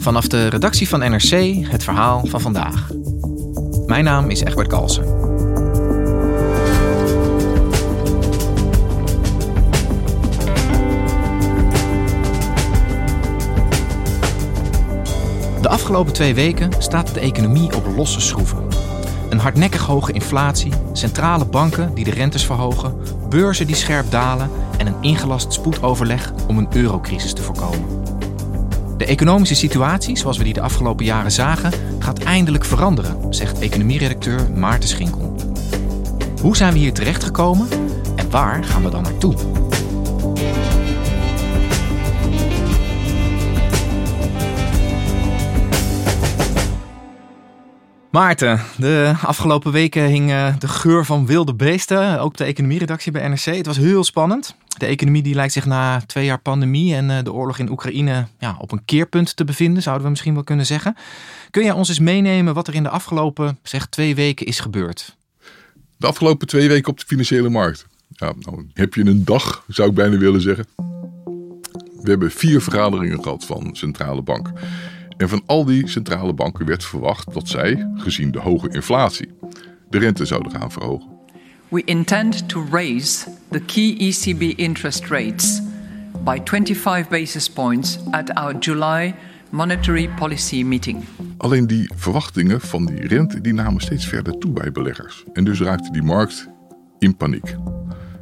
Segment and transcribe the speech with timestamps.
[0.00, 2.88] Vanaf de redactie van NRC het verhaal van vandaag.
[3.86, 5.04] Mijn naam is Egbert Kalsen.
[15.60, 18.66] De afgelopen twee weken staat de economie op losse schroeven.
[19.30, 22.94] Een hardnekkig hoge inflatie, centrale banken die de rentes verhogen,
[23.28, 27.99] beurzen die scherp dalen en een ingelast spoedoverleg om een eurocrisis te voorkomen.
[29.00, 34.50] De economische situatie, zoals we die de afgelopen jaren zagen, gaat eindelijk veranderen, zegt economieredacteur
[34.50, 35.36] Maarten Schinkel.
[36.40, 37.68] Hoe zijn we hier terechtgekomen
[38.16, 39.34] en waar gaan we dan naartoe?
[48.10, 53.28] Maarten, de afgelopen weken hing eh, de geur van wilde beesten, ook de economieredactie bij
[53.28, 53.44] NRC.
[53.44, 54.54] Het was heel spannend.
[54.78, 58.26] De economie die lijkt zich na twee jaar pandemie en eh, de oorlog in Oekraïne
[58.38, 60.96] ja, op een keerpunt te bevinden, zouden we misschien wel kunnen zeggen.
[61.50, 65.16] Kun jij ons eens meenemen wat er in de afgelopen zeg, twee weken is gebeurd?
[65.96, 67.86] De afgelopen twee weken op de financiële markt.
[68.08, 70.66] Ja, nou, heb je een dag, zou ik bijna willen zeggen.
[72.02, 74.52] We hebben vier vergaderingen gehad van centrale bank.
[75.20, 79.28] En van al die centrale banken werd verwacht dat zij, gezien de hoge inflatie,
[79.88, 81.08] de rente zouden gaan verhogen.
[81.68, 85.62] We intend to raise the key ECB interest rates
[86.24, 89.14] by 25 basis points at our July
[89.50, 91.04] monetary policy meeting.
[91.36, 95.24] Alleen die verwachtingen van die rente die namen steeds verder toe bij beleggers.
[95.32, 96.48] En dus raakte die markt
[96.98, 97.56] in paniek.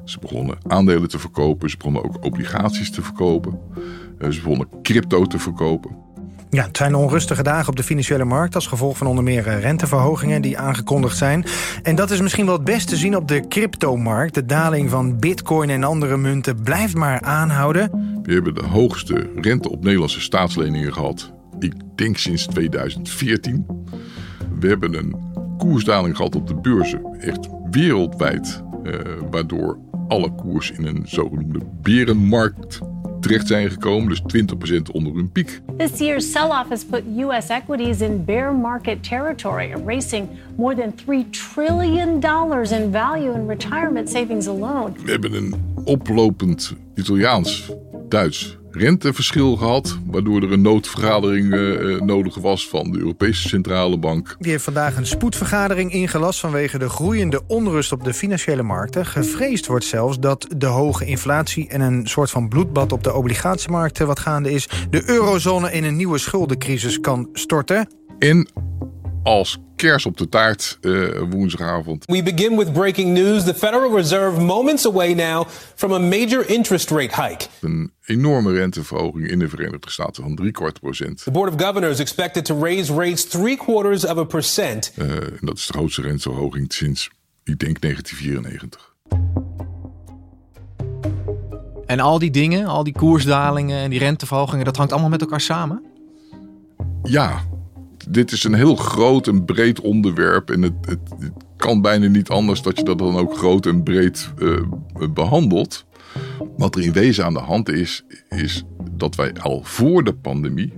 [0.04, 3.58] Ze begonnen aandelen te verkopen, ze begonnen ook obligaties te verkopen,
[4.18, 6.07] eh, ze begonnen crypto te verkopen.
[6.50, 8.54] Ja, het zijn onrustige dagen op de financiële markt...
[8.54, 11.44] als gevolg van onder meer eh, renteverhogingen die aangekondigd zijn.
[11.82, 14.34] En dat is misschien wel het best te zien op de cryptomarkt.
[14.34, 17.90] De daling van bitcoin en andere munten blijft maar aanhouden.
[18.22, 21.32] We hebben de hoogste rente op Nederlandse staatsleningen gehad...
[21.58, 23.66] ik denk sinds 2014.
[24.58, 25.16] We hebben een
[25.58, 28.62] koersdaling gehad op de beurzen, echt wereldwijd...
[28.84, 28.92] Eh,
[29.30, 32.80] waardoor alle koers in een zogenoemde berenmarkt
[33.20, 35.60] terecht zijn gekomen, dus 20% onder hun piek.
[35.76, 41.30] This year's sell-off has put US equities in bear market territory, erasing more than 3
[41.30, 44.92] trillion dollars in value in retirement savings alone.
[45.04, 47.70] We hebben een oplopend Italiaans,
[48.08, 54.36] Duits renteverschil gehad, waardoor er een noodvergadering uh, nodig was van de Europese Centrale Bank.
[54.38, 59.06] Die heeft vandaag een spoedvergadering ingelast vanwege de groeiende onrust op de financiële markten.
[59.06, 64.06] Gevreesd wordt zelfs dat de hoge inflatie en een soort van bloedbad op de obligatiemarkten
[64.06, 67.88] wat gaande is, de eurozone in een nieuwe schuldencrisis kan storten.
[68.18, 68.48] En
[69.22, 72.04] als kers op de taart uh, woensdagavond.
[72.06, 73.44] We begin with breaking news.
[73.44, 77.46] The Federal Reserve moments away now from a major interest rate hike.
[77.60, 81.22] Een enorme renteverhoging in de Verenigde Staten van drie kwart procent.
[81.22, 84.92] The Board of Governors expected to raise rates three quarters of a percent.
[84.96, 85.06] Uh,
[85.40, 87.10] dat is de grootste renteverhoging sinds,
[87.44, 88.94] ik denk, 1994.
[91.86, 95.40] En al die dingen, al die koersdalingen en die renteverhogingen, dat hangt allemaal met elkaar
[95.40, 95.82] samen?
[97.02, 97.42] Ja,
[98.10, 100.50] dit is een heel groot en breed onderwerp.
[100.50, 100.98] En het, het,
[101.56, 104.60] kan bijna niet anders dat je dat dan ook groot en breed uh,
[105.14, 105.86] behandelt.
[106.56, 110.72] Wat er in wezen aan de hand is, is dat wij al voor de pandemie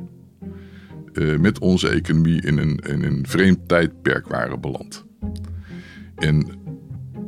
[1.13, 5.05] uh, met onze economie in een, in een vreemd tijdperk waren beland.
[6.17, 6.47] En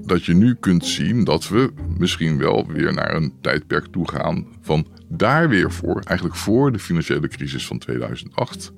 [0.06, 4.46] dat je nu kunt zien dat we misschien wel weer naar een tijdperk toe gaan
[4.60, 8.72] van daar weer voor, eigenlijk voor de financiële crisis van 2008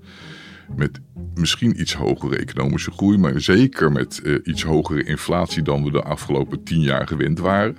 [0.77, 1.01] met
[1.35, 6.03] misschien iets hogere economische groei, maar zeker met uh, iets hogere inflatie dan we de
[6.03, 7.77] afgelopen tien jaar gewend waren.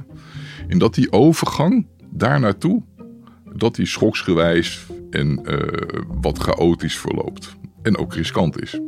[0.67, 2.83] En dat die overgang daar naartoe
[3.55, 7.55] dat die schoksgewijs en uh, wat chaotisch verloopt.
[7.81, 8.79] En ook riskant is.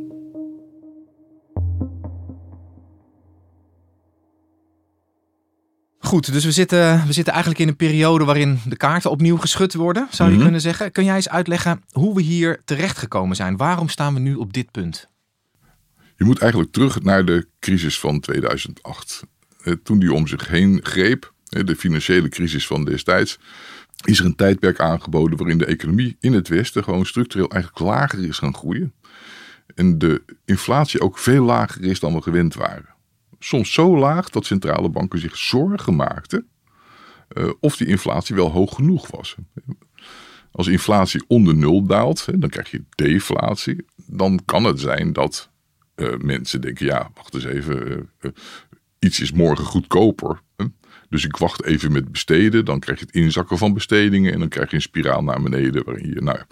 [6.08, 9.74] Goed, dus we zitten, we zitten eigenlijk in een periode waarin de kaarten opnieuw geschud
[9.74, 10.42] worden, zou je Mhm.
[10.44, 10.92] kunnen zeggen.
[10.92, 13.56] Kun jij eens uitleggen hoe we hier terechtgekomen zijn?
[13.56, 15.08] Waarom staan we nu op dit punt?
[16.16, 19.22] Je moet eigenlijk terug naar de crisis van 2008.
[19.62, 23.38] Eh, Toen die om zich heen greep, eh, de financiële crisis van destijds,
[24.04, 28.24] is er een tijdperk aangeboden waarin de economie in het Westen gewoon structureel eigenlijk lager
[28.24, 28.92] is gaan groeien.
[29.74, 32.96] En de inflatie ook veel lager is dan we gewend waren.
[33.38, 36.48] Soms zo laag dat centrale banken zich zorgen maakten
[37.28, 39.36] eh, of die inflatie wel hoog genoeg was.
[40.52, 43.84] Als inflatie onder nul daalt, dan krijg je deflatie.
[44.06, 45.50] Dan kan het zijn dat
[45.94, 48.30] eh, mensen denken, ja, wacht eens even, eh,
[48.98, 50.40] iets is morgen goedkoper.
[51.08, 54.48] Dus ik wacht even met besteden, dan krijg je het inzakken van bestedingen en dan
[54.48, 56.46] krijg je een spiraal naar beneden waarin je, nou ja,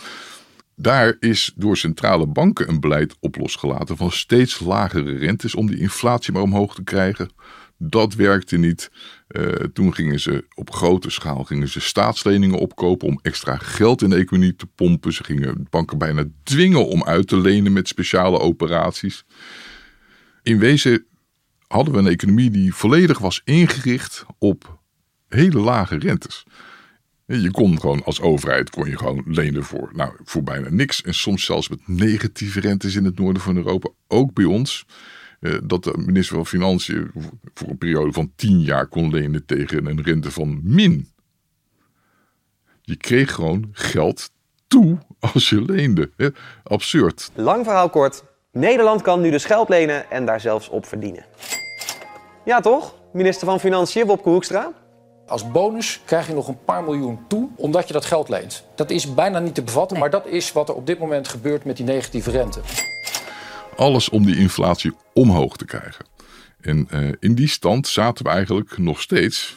[0.77, 5.79] daar is door centrale banken een beleid op losgelaten van steeds lagere rentes om die
[5.79, 7.31] inflatie maar omhoog te krijgen.
[7.79, 8.91] Dat werkte niet.
[9.29, 14.11] Eh, toen gingen ze op grote schaal gingen ze staatsleningen opkopen om extra geld in
[14.11, 15.13] de economie te pompen.
[15.13, 19.25] Ze gingen banken bijna dwingen om uit te lenen met speciale operaties.
[20.43, 21.07] In wezen
[21.67, 24.81] hadden we een economie die volledig was ingericht op
[25.29, 26.47] hele lage rentes.
[27.27, 31.03] Je kon gewoon als overheid kon je gewoon lenen voor, nou, voor bijna niks.
[31.03, 33.89] En soms zelfs met negatieve rentes in het noorden van Europa.
[34.09, 34.87] Ook bij ons.
[35.41, 37.11] eh, dat de minister van Financiën
[37.55, 41.09] voor een periode van 10 jaar kon lenen tegen een rente van min.
[42.83, 44.31] Je kreeg gewoon geld
[44.67, 44.99] toe
[45.33, 46.11] als je leende.
[46.63, 47.31] Absurd.
[47.35, 48.25] Lang verhaal kort.
[48.53, 51.25] Nederland kan nu dus geld lenen en daar zelfs op verdienen.
[52.45, 54.73] Ja toch, minister van Financiën Wopke Hoekstra?
[55.27, 58.65] Als bonus krijg je nog een paar miljoen toe omdat je dat geld leent.
[58.75, 61.65] Dat is bijna niet te bevatten, maar dat is wat er op dit moment gebeurt
[61.65, 62.61] met die negatieve rente.
[63.77, 66.05] Alles om die inflatie omhoog te krijgen.
[66.61, 69.57] En eh, in die stand zaten we eigenlijk nog steeds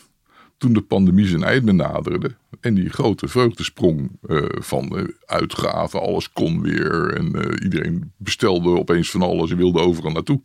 [0.60, 2.36] toen de pandemie zijn einde naderde.
[2.62, 7.14] En die grote vreugdesprong eh, van eh, uitgaven, alles kon weer.
[7.18, 10.42] En eh, iedereen bestelde opeens van alles en wilde overal naartoe.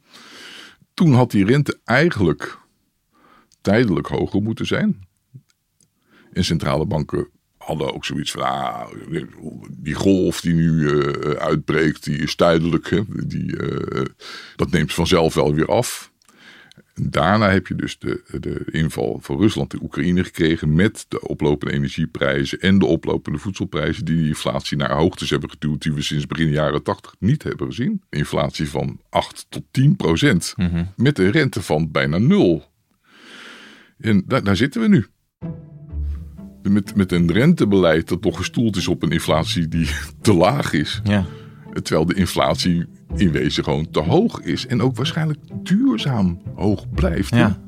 [0.95, 2.59] Toen had die rente eigenlijk
[3.61, 5.07] tijdelijk hoger moeten zijn.
[6.35, 7.29] En centrale banken
[7.65, 8.87] hadden ook zoiets van, ah,
[9.71, 12.91] die golf die nu eh, uitbreekt, die is tijdelijk.
[12.91, 13.01] Hè?
[13.27, 14.05] Die, eh,
[14.57, 16.13] dat neemt vanzelf wel weer af.
[16.95, 21.75] Daarna heb je dus de, de inval van Rusland in Oekraïne gekregen met de oplopende
[21.75, 26.27] energieprijzen en de oplopende voedselprijzen die de inflatie naar hoogtes hebben geduwd die we sinds
[26.27, 28.03] begin jaren 80 niet hebben gezien.
[28.11, 30.55] Inflatie van 8 tot 10 procent
[30.97, 32.65] met een rente van bijna nul.
[33.99, 35.07] En daar, daar zitten we nu.
[36.69, 39.89] Met, met een rentebeleid dat toch gestoeld is op een inflatie die
[40.21, 41.01] te laag is.
[41.05, 41.27] Ja.
[41.83, 44.67] Terwijl de inflatie in wezen gewoon te hoog is.
[44.67, 47.35] En ook waarschijnlijk duurzaam hoog blijft.
[47.35, 47.61] Ja.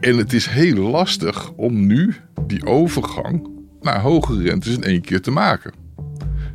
[0.00, 2.14] En het is heel lastig om nu
[2.46, 3.48] die overgang
[3.80, 5.72] naar hogere rentes in één keer te maken.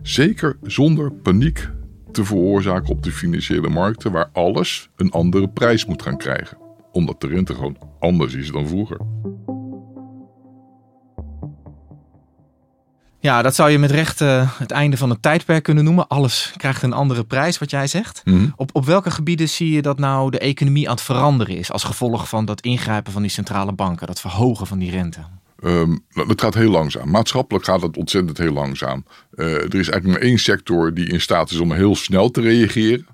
[0.01, 1.69] Zeker zonder paniek
[2.12, 6.57] te veroorzaken op de financiële markten, waar alles een andere prijs moet gaan krijgen.
[6.92, 8.98] Omdat de rente gewoon anders is dan vroeger.
[13.21, 16.08] Ja, dat zou je met recht eh, het einde van het tijdperk kunnen noemen.
[16.08, 18.22] Alles krijgt een andere prijs, wat jij zegt.
[18.25, 18.48] Mhm.
[18.55, 21.84] Op, op welke gebieden zie je dat nou de economie aan het veranderen is als
[21.84, 25.20] gevolg van dat ingrijpen van die centrale banken, dat verhogen van die rente?
[25.60, 27.10] Ehm, dat gaat heel langzaam.
[27.10, 29.05] Maatschappelijk gaat het ontzettend heel langzaam.
[29.32, 32.41] Eh, er is eigenlijk maar één sector die in staat is om heel snel te
[32.41, 33.08] reageren.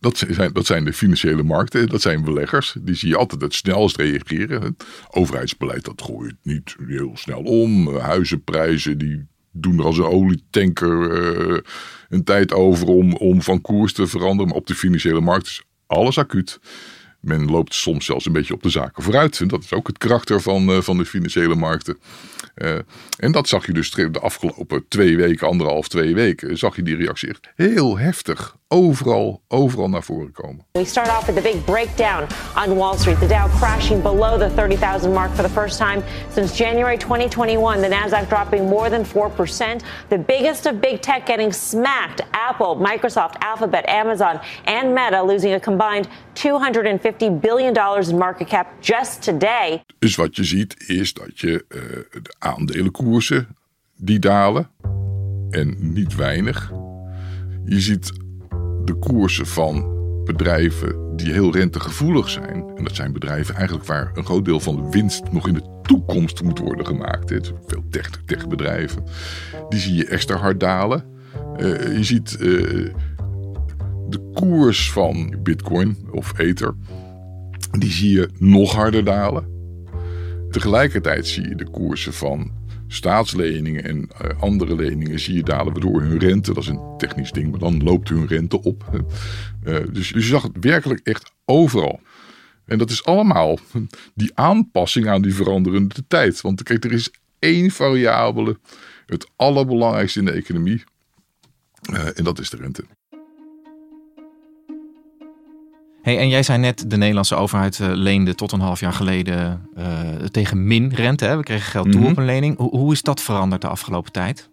[0.00, 2.76] Dat zijn, dat zijn de financiële markten, dat zijn beleggers.
[2.80, 4.62] Die zie je altijd het snelst reageren.
[4.62, 7.88] Het overheidsbeleid dat gooit niet heel snel om.
[7.88, 9.26] Eh, Huizenprijzen die
[9.60, 11.58] doen er als een olietanker eh,
[12.08, 14.46] een tijd over om, om van koers te veranderen.
[14.46, 16.60] Maar op de financiële markt is alles acuut.
[17.20, 19.48] Men loopt soms zelfs een beetje op de zaken vooruit.
[19.48, 21.98] Dat is ook het karakter van, eh, van de financiële markten.
[22.54, 22.78] Eh,
[23.18, 26.96] en dat zag je dus de afgelopen twee weken, anderhalf, twee weken, zag je die
[26.96, 28.56] reactie echt heel heftig.
[28.70, 30.66] Overal, overal naar voren komen.
[30.72, 33.18] We start off with the big breakdown on Wall Street.
[33.18, 37.80] The Dow crashing below the 30,000 mark for the first time since January 2021.
[37.80, 39.82] The Nasdaq dropping more than 4%.
[40.08, 42.20] The biggest of big tech getting smacked.
[42.30, 48.66] Apple, Microsoft, Alphabet, Amazon, and Meta losing a combined 250 billion dollars in market cap
[48.80, 49.82] just today.
[49.98, 51.80] Dus wat je ziet is dat je eh,
[52.22, 53.56] de aandelenkoersen
[53.96, 54.70] die dalen
[55.50, 56.72] en niet weinig.
[57.64, 58.12] Je ziet
[58.88, 62.64] de koersen van bedrijven die heel rentegevoelig zijn.
[62.76, 65.80] En dat zijn bedrijven eigenlijk waar een groot deel van de winst nog in de
[65.82, 67.30] toekomst moet worden gemaakt.
[67.30, 69.04] Het veel tech, techbedrijven.
[69.68, 71.04] Die zie je extra hard dalen.
[71.60, 72.90] Uh, je ziet uh,
[74.08, 76.74] de koers van Bitcoin of Ether.
[77.78, 79.46] Die zie je nog harder dalen.
[80.50, 82.50] Tegelijkertijd zie je de koersen van
[82.88, 87.32] staatsleningen en uh, andere leningen zie je dalen, waardoor hun rente, dat is een technisch
[87.32, 88.84] ding, maar dan loopt hun rente op.
[88.92, 92.00] Uh, dus, dus je zag het werkelijk echt overal.
[92.64, 93.58] En dat is allemaal
[94.14, 96.40] die aanpassing aan die veranderende tijd.
[96.40, 98.58] Want kijk, er is één variabele,
[99.06, 100.84] het allerbelangrijkste in de economie,
[101.92, 102.84] uh, en dat is de rente.
[106.08, 109.68] Hey, en jij zei net, de Nederlandse overheid uh, leende tot een half jaar geleden
[109.78, 109.84] uh,
[110.30, 111.24] tegen min rente.
[111.24, 111.36] Hè?
[111.36, 112.10] We kregen geld toe mm -hmm.
[112.10, 112.56] op een lening.
[112.56, 114.48] Hoe, hoe, is dat veranderd de afgelopen tijd?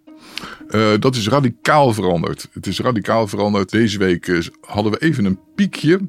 [0.69, 2.47] Uh, dat is radicaal veranderd.
[2.53, 3.71] Het is radicaal veranderd.
[3.71, 5.99] Deze week hadden we even een piekje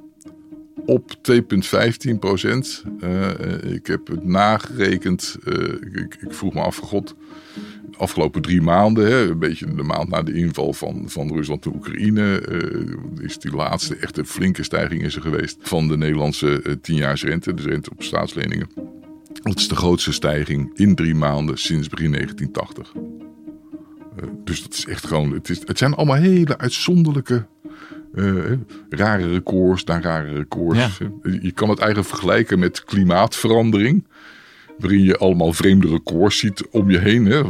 [0.85, 2.85] op 2,15 procent.
[3.62, 5.37] ik heb het nagerekend.
[5.95, 7.14] Ik, ik, vroeg me af, god,
[7.97, 11.75] afgelopen drie maanden, hè, een beetje de maand na de inval van, van Rusland en
[11.75, 17.54] Oekraïne, uh, is die laatste echte flinke stijging is er geweest van de Nederlandse tienjaarsrente,
[17.54, 18.68] dus rente op staatsleningen.
[19.42, 22.92] Dat is de grootste stijging in drie maanden sinds begin 1980.
[22.95, 27.47] Uh, dus dat is echt gewoon, het, is, het zijn allemaal hele uitzonderlijke
[28.88, 30.99] rare records na rare records.
[30.99, 31.11] Ja.
[31.40, 34.06] Je kan het eigenlijk vergelijken met klimaatverandering
[34.78, 37.26] waarin je allemaal vreemde records ziet om je heen.
[37.26, 37.42] Hè?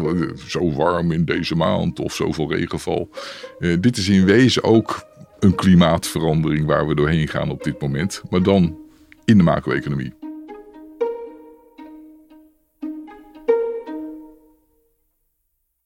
[0.49, 3.11] Zo warm in deze maand of zoveel regenval.
[3.58, 5.06] Uh, dit is in wezen ook
[5.38, 8.23] een klimaatverandering waar we doorheen gaan op dit moment.
[8.30, 8.78] Maar dan
[9.25, 10.14] in de macro-economie.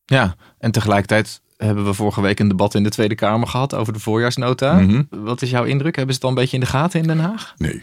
[0.04, 3.92] Ja, en tegelijkertijd hebben we vorige week een debat in de Tweede Kamer gehad over
[3.92, 4.80] de voorjaarsnota.
[4.80, 5.24] Mm -hmm.
[5.24, 5.96] Wat is jouw indruk?
[5.96, 7.54] Hebben ze het al een beetje in de gaten in Den Haag?
[7.56, 7.82] Nee,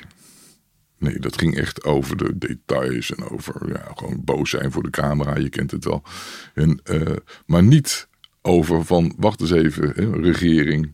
[1.00, 4.89] Nee, dat ging echt over de details en over ja, gewoon boos zijn voor de
[4.89, 5.38] camera.
[5.38, 6.03] Je kent het wel.
[6.53, 7.15] En, uh,
[7.46, 8.07] maar niet
[8.41, 10.93] over van, wacht eens even, hè, regering.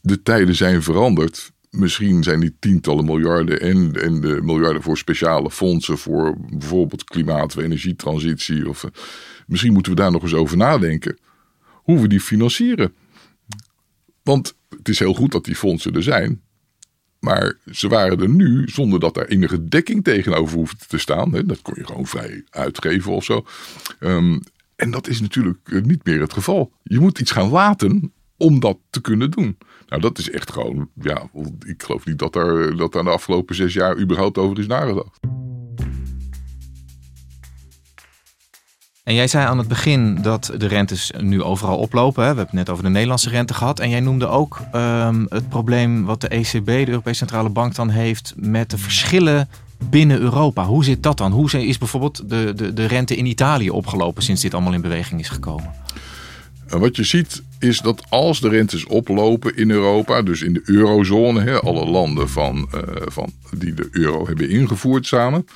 [0.00, 1.52] De tijden zijn veranderd.
[1.74, 7.56] Misschien zijn die tientallen miljarden en, en de miljarden voor speciale fondsen voor bijvoorbeeld klimaat-
[7.56, 8.68] of energietransitie.
[8.68, 8.90] Of, uh,
[9.46, 11.18] misschien moeten we daar nog eens over nadenken.
[11.72, 12.94] Hoe we die financieren.
[14.22, 16.42] Want het is heel goed dat die fondsen er zijn.
[17.20, 21.30] Maar ze waren er nu zonder dat er enige dekking tegenover hoefde te staan.
[21.30, 23.46] Dat kon je gewoon vrij uitgeven of zo.
[24.00, 24.42] Um,
[24.76, 26.72] en dat is natuurlijk niet meer het geval.
[26.82, 29.58] Je moet iets gaan laten om dat te kunnen doen.
[29.88, 31.28] Nou, dat is echt gewoon, ja,
[31.66, 35.20] ik geloof niet dat er, dat er de afgelopen zes jaar überhaupt over is nagedacht.
[39.04, 42.24] En jij zei aan het begin dat de rentes nu overal oplopen.
[42.24, 42.30] Hè?
[42.30, 43.80] We hebben het net over de Nederlandse rente gehad.
[43.80, 47.88] En jij noemde ook um, het probleem wat de ECB, de Europese Centrale Bank, dan
[47.88, 49.48] heeft met de verschillen
[49.78, 50.64] binnen Europa.
[50.64, 51.32] Hoe zit dat dan?
[51.32, 55.20] Hoe is bijvoorbeeld de, de, de rente in Italië opgelopen sinds dit allemaal in beweging
[55.20, 55.70] is gekomen?
[56.66, 60.62] En wat je ziet is dat als de rentes oplopen in Europa, dus in de
[60.64, 65.46] eurozone, hè, alle landen van, uh, van, die de euro hebben ingevoerd samen.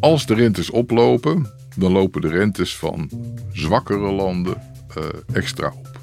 [0.00, 3.10] Als de rentes oplopen, dan lopen de rentes van
[3.52, 4.56] zwakkere landen
[4.98, 6.00] uh, extra op.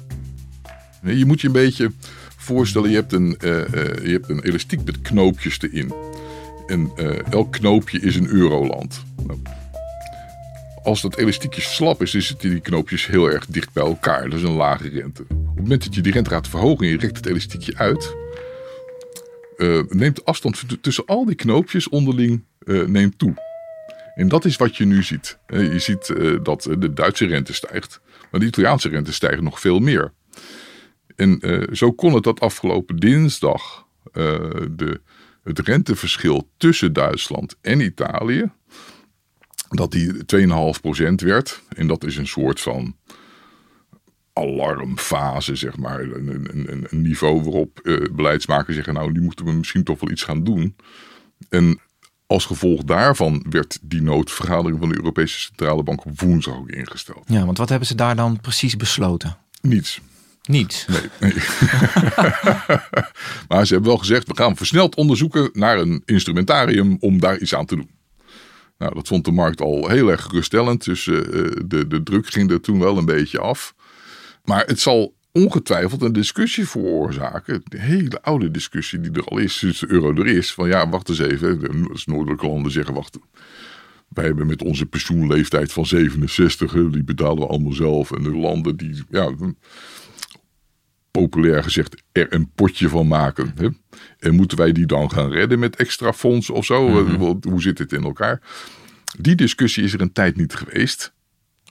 [1.02, 1.92] Je moet je een beetje
[2.36, 3.58] voorstellen, je hebt een, uh,
[4.02, 5.92] je hebt een elastiek met knoopjes erin.
[6.66, 6.90] En
[7.30, 9.04] elk knoopje is een euroland.
[9.26, 9.38] Nou,
[10.82, 14.28] als dat elastiekje slap is, dan zitten die knoopjes heel erg dicht bij elkaar.
[14.28, 15.22] Dat is een lage rente.
[15.22, 18.16] Op het moment dat je die rente gaat verhogen en je rekt het elastiekje uit,
[19.88, 22.44] neemt de afstand tussen al die knoopjes onderling
[22.86, 23.34] neemt toe.
[24.14, 25.38] En dat is wat je nu ziet.
[25.46, 29.78] Je ziet uh, dat de Duitse rente stijgt, maar de Italiaanse rente stijgt nog veel
[29.78, 30.12] meer.
[31.16, 34.24] En uh, zo kon het dat afgelopen dinsdag uh,
[34.70, 35.00] de,
[35.44, 38.50] het renteverschil tussen Duitsland en Italië,
[39.76, 41.62] dat die 2,5% werd.
[41.68, 42.96] En dat is een soort van
[44.32, 46.00] alarmfase, zeg maar.
[46.00, 47.80] Een, een, een niveau waarop
[48.12, 50.76] beleidsmakers zeggen, nou, nu moeten we misschien toch wel iets gaan doen.
[51.48, 51.80] En
[52.26, 57.24] als gevolg daarvan werd die noodvergadering van de Europese Centrale Bank op woensdag ook ingesteld.
[57.26, 59.36] Ja, want wat hebben ze daar dan precies besloten?
[59.60, 60.00] Niets.
[60.42, 60.86] Niets?
[60.86, 61.00] Nee.
[61.20, 61.32] nee.
[63.48, 67.54] maar ze hebben wel gezegd, we gaan versneld onderzoeken naar een instrumentarium om daar iets
[67.54, 67.90] aan te doen.
[68.82, 70.84] Nou, dat vond de markt al heel erg geruststellend.
[70.84, 71.20] Dus uh,
[71.66, 73.74] de, de druk ging er toen wel een beetje af.
[74.44, 77.62] Maar het zal ongetwijfeld een discussie veroorzaken.
[77.64, 80.52] De hele oude discussie die er al is sinds de euro er is.
[80.52, 81.60] Van ja, wacht eens even.
[81.60, 83.18] De noordelijke landen zeggen wacht.
[84.08, 88.12] Wij hebben met onze pensioenleeftijd van 67, die betalen we allemaal zelf.
[88.12, 89.34] En de landen die, ja,
[91.22, 93.52] populair gezegd, er een potje van maken.
[93.56, 93.68] Hè?
[94.18, 96.88] En moeten wij die dan gaan redden met extra fondsen of zo?
[97.04, 97.34] Mhm.
[97.48, 98.40] Hoe zit dit in elkaar?
[99.18, 101.12] Die discussie is er een tijd niet geweest.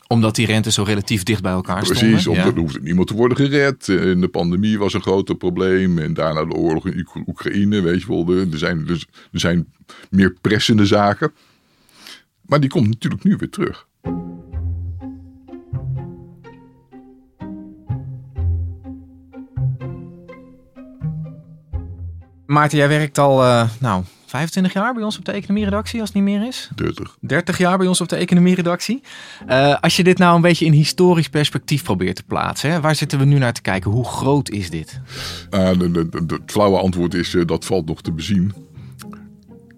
[0.07, 2.07] Omdat die rentes zo relatief dicht bij elkaar stonden.
[2.10, 3.89] Precies, omdat er hoefde niemand te worden gered.
[3.89, 5.98] En de pandemie was een groot probleem.
[6.00, 8.29] En daarna de oorlog in Oek- Oekraïne, weet je wel.
[8.51, 9.74] Er zijn, dus, er zijn
[10.10, 11.31] meer pressende zaken.
[12.41, 13.88] Maar die komt natuurlijk nu weer terug.
[22.51, 26.24] Maarten, jij werkt al eh, nou, 25 jaar bij ons op de economieredactie, als het
[26.24, 26.70] niet meer is.
[26.75, 27.17] 30.
[27.20, 29.01] 30 jaar bij ons op de economieredactie.
[29.48, 32.96] Eh als je dit nou een beetje in historisch perspectief probeert te plaatsen, hè, waar
[32.96, 33.91] zitten we nu naar te kijken?
[33.91, 35.00] Hoe groot is dit?
[35.50, 38.53] De- het flauwe antwoord is, eh, dat valt nog te bezien.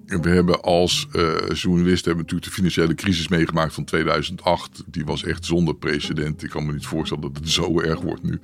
[0.06, 4.84] We hebben als eh journalist hebben natuurlijk de financiële crisis meegemaakt van 2008.
[4.86, 6.44] Die was echt zonder precedent.
[6.44, 8.40] Ik kan me niet voorstellen dat het zo erg wordt nu.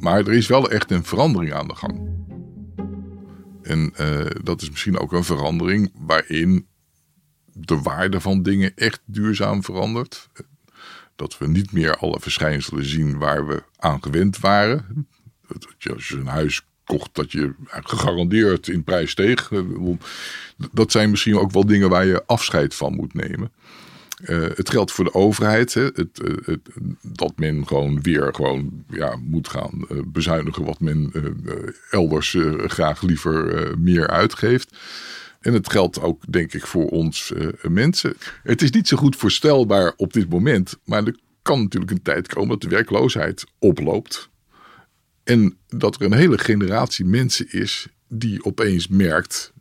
[0.00, 2.00] Maar er is wel echt een verandering aan de gang.
[3.62, 6.66] En eh, dat is misschien ook een verandering waarin
[7.52, 10.28] de waarde van dingen echt duurzaam verandert.
[11.16, 15.06] Dat we niet meer alle verschijnselen zien waar we aan gewend waren.
[15.48, 19.52] Dat als je een huis kocht, dat je gegarandeerd in prijs steeg.
[19.52, 19.60] Eh,
[20.72, 23.52] Dat zijn misschien ook wel dingen waar je afscheid van moet nemen.
[24.22, 25.74] Eh, het geldt voor de overheid.
[25.74, 25.82] Hè.
[25.82, 26.60] Het, eh, het,
[27.02, 31.12] dat men gewoon weer gewoon, ja, moet gaan eh, bezuinigen wat men
[31.90, 32.36] elders
[32.66, 34.76] graag liever meer uitgeeft.
[35.40, 38.14] En het geldt ook, denk ik, voor ons mensen.
[38.42, 40.78] Het is niet zo goed voorstelbaar op dit moment.
[40.84, 44.30] Maar er kan natuurlijk een tijd komen dat de werkloosheid oploopt.
[45.24, 49.52] En dat er een hele generatie mensen is die opeens merkt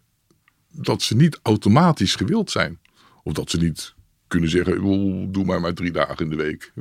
[0.71, 2.79] dat ze niet automatisch gewild zijn.
[3.23, 3.93] Of dat ze niet
[4.31, 6.73] kunnen zeggen, "Oh, doe maar maar drie dagen in de week.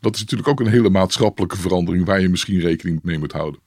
[0.00, 3.60] Dat is natuurlijk ook een hele maatschappelijke verandering waar je misschien rekening mee moet houden.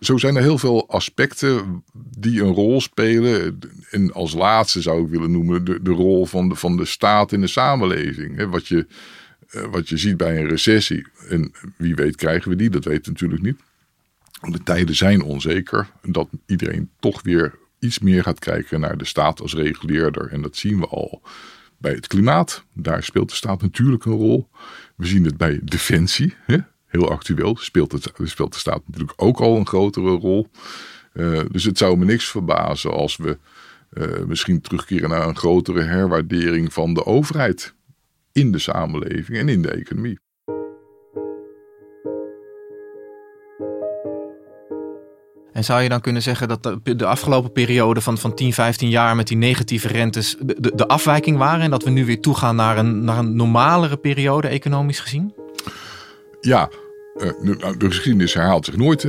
[0.00, 1.84] Zo zijn er heel veel aspecten
[2.18, 3.58] die een rol spelen.
[3.90, 7.32] En als laatste zou ik willen noemen de, de rol van de, van de staat
[7.32, 8.50] in de samenleving.
[8.50, 8.86] Wat je,
[9.48, 11.06] eh, wat je ziet bij een recessie.
[11.28, 13.60] En wie weet krijgen we die, dat weten we natuurlijk niet.
[14.52, 15.90] De tijden zijn onzeker.
[16.02, 20.30] Dat iedereen toch weer iets meer gaat kijken naar de staat als reguleerder.
[20.30, 21.22] En dat zien we al
[21.78, 22.64] bij het klimaat.
[22.72, 24.48] Daar speelt de staat natuurlijk een rol.
[24.96, 26.34] We zien het bij defensie.
[26.46, 26.56] Hè?
[26.86, 30.48] Heel actueel speelt, het, speelt de staat natuurlijk ook al een grotere rol.
[31.12, 33.38] Eh, dus het zou me niks verbazen als we
[33.90, 37.74] eh, misschien terugkeren naar een grotere herwaardering van de overheid
[38.32, 40.18] in de samenleving en in de economie.
[45.62, 48.88] En zou je dan kunnen zeggen dat de, de afgelopen periode van, van 10, 15
[48.88, 52.56] jaar met die negatieve rentes de, de, afwijking waren en dat we nu weer toegaan
[52.56, 55.34] naar een, naar een normalere periode economisch gezien?
[56.40, 56.70] Ja,
[57.16, 59.06] eh, nou, de geschiedenis herhaalt zich nooit.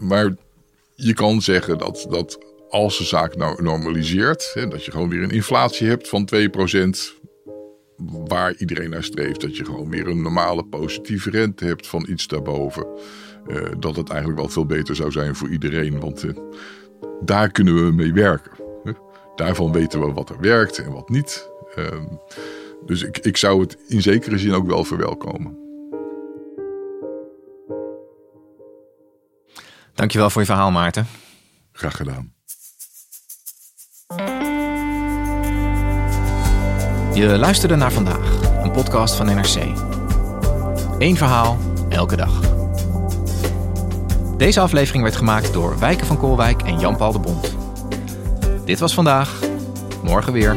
[0.00, 0.34] Maar
[0.94, 5.30] je kan zeggen dat, dat als de zaak nou normaliseert, dat je gewoon weer een
[5.30, 6.38] inflatie hebt van 2%,
[8.06, 12.26] waar iedereen naar streeft, dat je gewoon weer een normale positieve rente hebt van iets
[12.26, 12.86] daarboven.
[13.46, 16.30] eh, dat het eigenlijk wel veel beter zou zijn voor iedereen, want eh,
[17.20, 18.52] daar kunnen we mee werken.
[18.84, 18.92] hè.
[19.34, 21.50] Daarvan weten we wat er werkt en wat niet.
[21.74, 22.06] Ehm,
[22.86, 25.58] dus ik, ik zou het in zekere zin ook wel verwelkomen.
[29.94, 31.06] Dankjewel voor je verhaal, Maarten.
[31.72, 32.33] Graag gedaan.
[37.14, 39.56] Je luisterde naar vandaag, een podcast van NRC.
[40.98, 42.40] Eén verhaal, elke dag.
[44.36, 47.54] Deze aflevering werd gemaakt door Wijken van Koolwijk en Jan-Paul de Bond.
[48.64, 49.38] Dit was vandaag,
[50.02, 50.56] morgen weer.